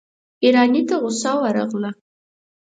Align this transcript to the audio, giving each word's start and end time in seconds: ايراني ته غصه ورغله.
ايراني 0.43 0.81
ته 0.89 0.95
غصه 1.03 1.31
ورغله. 1.41 1.91